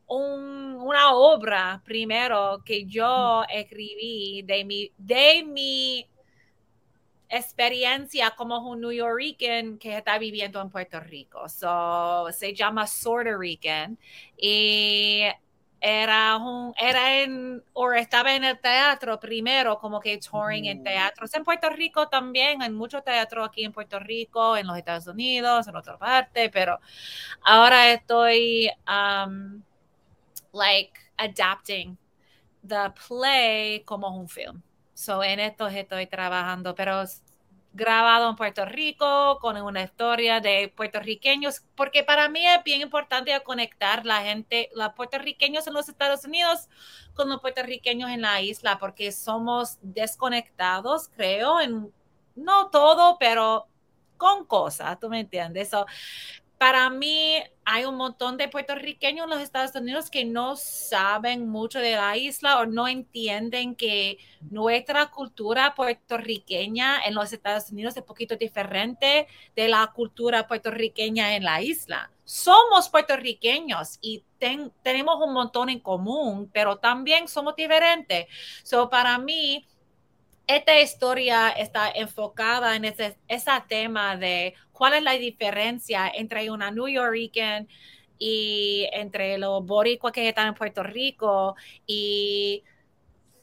[0.07, 6.07] una obra primero que yo escribí de mi, de mi
[7.29, 11.49] experiencia como un New Yorker que está viviendo en Puerto Rico.
[11.49, 13.97] So, se llama Sorta Rican
[14.37, 15.23] y
[15.81, 20.85] era un, era en, o estaba en el teatro primero, como que touring en mm.
[20.85, 21.35] teatros.
[21.35, 25.67] En Puerto Rico también, hay mucho teatro aquí en Puerto Rico, en los Estados Unidos,
[25.69, 26.79] en otra parte, pero
[27.43, 29.63] ahora estoy, um,
[30.53, 31.97] like, adapting
[32.67, 34.63] the play como un film.
[34.93, 37.05] So, en esto estoy trabajando, pero
[37.73, 43.39] grabado en Puerto Rico con una historia de puertorriqueños, porque para mí es bien importante
[43.43, 46.69] conectar la gente, los puertorriqueños en los Estados Unidos
[47.15, 51.93] con los puertorriqueños en la isla, porque somos desconectados, creo, en
[52.35, 53.67] no todo, pero
[54.17, 55.71] con cosas, ¿tú me entiendes?
[56.61, 61.79] Para mí hay un montón de puertorriqueños en los Estados Unidos que no saben mucho
[61.79, 68.03] de la isla o no entienden que nuestra cultura puertorriqueña en los Estados Unidos es
[68.03, 72.11] un poquito diferente de la cultura puertorriqueña en la isla.
[72.25, 74.23] Somos puertorriqueños y
[74.83, 78.27] tenemos un montón en común, pero también somos diferentes.
[78.65, 79.67] So, para mí,
[80.57, 83.17] esta historia está enfocada en ese,
[83.69, 87.67] tema de cuál es la diferencia entre una New Yorker
[88.19, 91.55] y entre los boricuas que están en Puerto Rico
[91.87, 92.65] y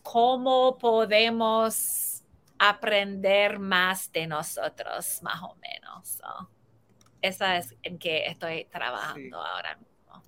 [0.03, 2.23] cómo podemos
[2.59, 6.21] aprender más de nosotros, más o menos.
[7.21, 10.23] esa es en que estoy trabajando ahora mismo.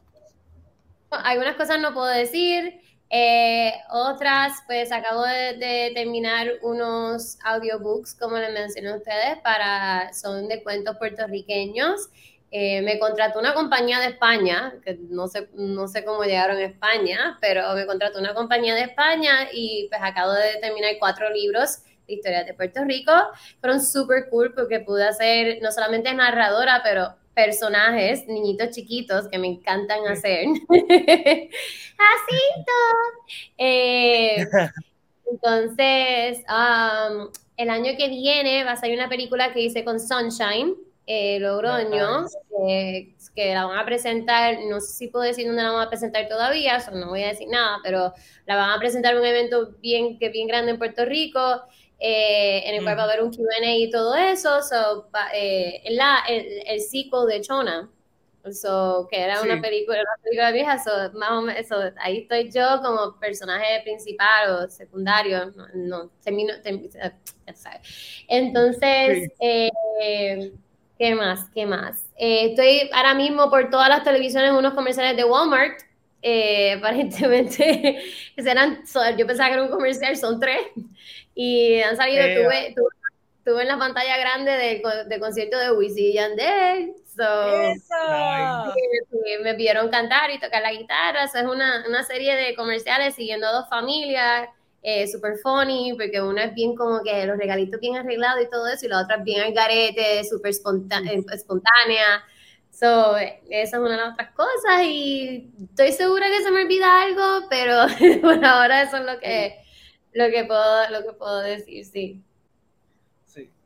[1.11, 2.81] Algunas cosas no puedo decir.
[3.11, 10.47] Eh, otras, pues acabo de, terminar unos audiobooks, como les mencioné a ustedes, para, son
[10.47, 12.09] de cuentos puertorriqueños.
[12.51, 16.65] Eh, me contrató una compañía de España, que no sé, no sé cómo llegaron a
[16.65, 21.83] España, pero me contrató una compañía de España y pues acabo de terminar cuatro libros
[22.07, 23.11] de historias de Puerto Rico.
[23.59, 27.15] Fueron súper cool porque pude hacer no solamente narradora, pero
[27.45, 30.45] personajes, niñitos chiquitos que me encantan hacer.
[30.69, 32.41] Así
[33.57, 34.45] eh,
[35.31, 36.43] entonces,
[37.55, 40.75] el año que viene va a salir una película que hice con Sunshine,
[41.07, 42.25] eh, Logroño,
[43.33, 46.27] que la van a presentar, no sé si puedo decir dónde la van a presentar
[46.27, 48.13] todavía, eso no voy a decir nada, pero
[48.47, 51.39] la van a presentar en un evento bien, que bien grande en Puerto Rico,
[51.99, 56.23] eh, en el cual va a haber un Q&A y todo eso, so, eh, la,
[56.27, 57.89] el, el sequel de Chona,
[58.53, 61.65] So, que era una película, una película vieja, so, más o menos,
[61.97, 66.53] ahí estoy yo como personaje principal o secundario, no, no termino,
[68.27, 70.51] Entonces, eh,
[70.97, 71.49] ¿qué más?
[71.53, 72.05] ¿Qué más?
[72.15, 75.81] Eh, estoy ahora mismo por todas las televisiones unos comerciales de Walmart,
[76.21, 78.01] eh, aparentemente,
[78.37, 78.83] serán,
[79.17, 80.61] yo pensaba que era un comercial, son tres,
[81.41, 82.75] y han salido, tuve,
[83.45, 86.93] tuve, en la pantalla grande del de concierto de Wisin y Yandel,
[89.41, 91.23] me pidieron cantar y tocar la guitarra.
[91.23, 94.49] es una, una serie de comerciales siguiendo a dos familias.
[94.81, 98.67] Eh, super funny, porque una es bien como que los regalitos bien arreglados y todo
[98.67, 102.23] eso, y la otra es bien al garete, súper eh, espontánea.
[102.69, 107.01] So, esa es una de las otras cosas y estoy segura que se me olvida
[107.01, 107.87] algo, pero
[108.21, 109.58] por ahora eso es lo que,
[110.13, 112.23] lo que, puedo, lo que puedo decir, sí.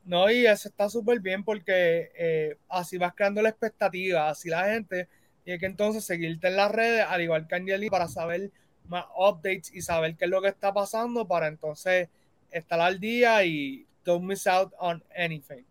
[0.06, 4.66] No, y eso está súper bien porque eh, así vas creando la expectativa, así la
[4.66, 5.08] gente
[5.44, 8.52] tiene que entonces seguirte en las redes, al igual que Angeli, para saber
[8.88, 12.10] más updates y saber qué es lo que está pasando, para entonces
[12.52, 15.64] estar al día y don't miss out on anything.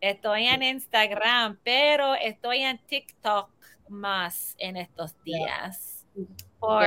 [0.00, 3.50] Estoy en Instagram, pero estoy en TikTok
[3.88, 5.97] más en estos días
[6.58, 6.82] por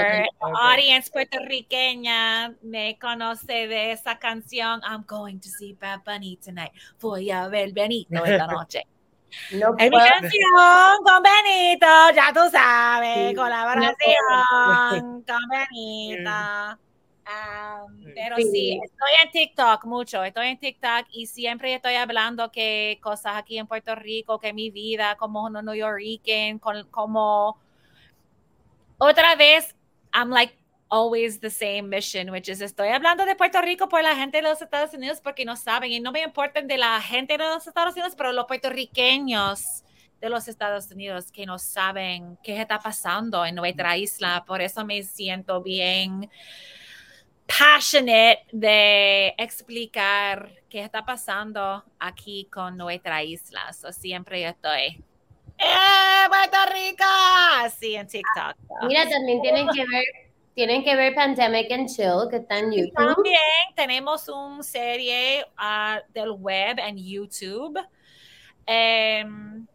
[0.60, 6.72] audience puertorriqueña me conoce de esa canción I'm going to see Bad Bunny tonight.
[7.00, 8.84] Voy a ver Benito esta noche.
[9.54, 13.96] No es mi canción con Benito, ya tú sabes, colaboración
[15.24, 16.32] con Benito.
[18.14, 23.38] pero sí, estoy en TikTok mucho, estoy en TikTok y siempre estoy hablando que cosas
[23.38, 26.60] aquí en Puerto Rico, que mi vida como New Yorker,
[26.90, 27.58] como
[29.02, 29.76] otra vez,
[30.14, 30.54] I'm like
[30.90, 34.44] always the same mission, which is estoy hablando de Puerto Rico por la gente de
[34.44, 37.66] los Estados Unidos porque no saben y no me importan de la gente de los
[37.66, 39.84] Estados Unidos, pero los puertorriqueños
[40.20, 44.44] de los Estados Unidos que no saben qué está pasando en nuestra isla.
[44.46, 46.30] Por eso me siento bien
[47.48, 53.74] passionate de explicar qué está pasando aquí con nuestra isla.
[53.74, 55.04] So, siempre estoy
[55.62, 57.06] ¡Eh, Puerto Rico!
[57.80, 58.56] Sí, en TikTok.
[58.88, 60.04] Mira, también tienen que ver
[60.54, 62.94] tienen que ver Pandemic and Chill, que está en YouTube.
[62.94, 63.40] También
[63.76, 67.80] tenemos una serie uh, del web en YouTube.
[68.68, 69.66] Um,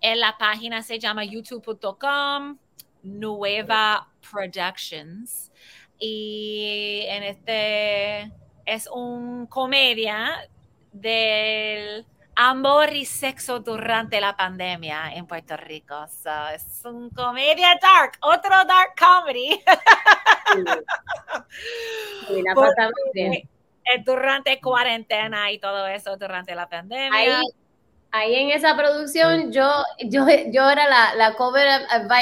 [0.00, 2.58] en la página se llama youtube.com
[3.02, 5.52] Nueva Productions.
[5.98, 8.32] Y en este
[8.64, 10.48] es un comedia
[10.92, 15.94] del amor y sexo durante la pandemia en Puerto Rico.
[16.54, 19.62] es un comedia dark, otro dark comedy.
[24.04, 27.40] durante cuarentena y todo eso, durante la pandemia.
[28.14, 29.70] Ahí, en esa producción yo,
[30.04, 31.66] yo, yo era la, la, cover,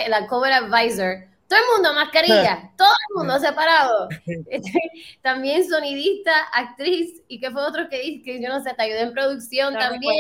[0.09, 4.09] la cover advisor todo el mundo mascarilla, todo el mundo separado.
[5.21, 9.13] también sonidista, actriz, y que fue otro que, que yo no sé, te ayudé en
[9.13, 10.15] producción también.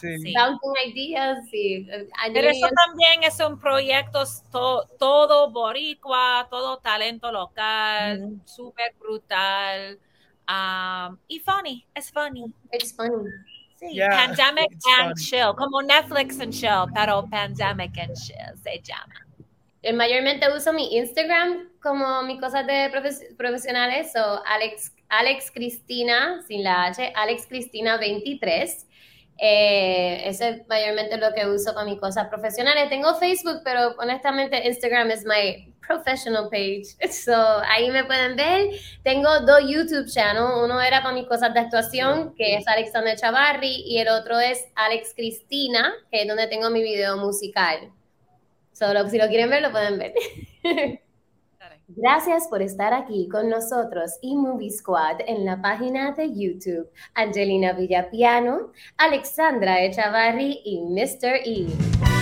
[0.00, 0.34] Sí.
[0.86, 1.86] ideas, sí.
[2.32, 4.24] Pero eso también es un proyecto
[4.98, 10.00] todo boricua, todo talento local, súper brutal.
[10.48, 12.52] Um, y funny, es funny.
[12.72, 13.30] It's funny.
[13.76, 19.23] Sí, Pandemic and Chill, como Netflix and Chill, pero Pandemic and Chill se llama.
[19.84, 22.90] Eh, mayormente uso mi Instagram como mis cosas de
[23.36, 28.86] profesionales, o Alex, Alex Cristina, sin la H, Alex Cristina 23.
[29.36, 32.88] Eh, ese es mayormente lo que uso para mis cosas profesionales.
[32.88, 36.96] Tengo Facebook, pero honestamente Instagram es mi professional page.
[37.12, 37.36] So,
[37.68, 38.70] ahí me pueden ver.
[39.02, 40.64] Tengo dos YouTube channels.
[40.64, 44.64] Uno era para mis cosas de actuación, que es Alexander Chavarri, y el otro es
[44.76, 47.92] Alex Cristina, que es donde tengo mi video musical.
[48.74, 50.12] Solo si lo quieren ver, lo pueden ver.
[51.88, 56.90] Gracias por estar aquí con nosotros y Movie Squad en la página de YouTube.
[57.14, 61.40] Angelina Villapiano, Alexandra Echavarri y Mr.
[61.44, 62.13] E.